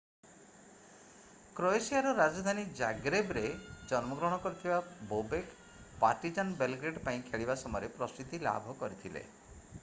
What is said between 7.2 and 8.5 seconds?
ଖେଳିବା ସମୟରେ ପ୍ରସିଦ୍ଧି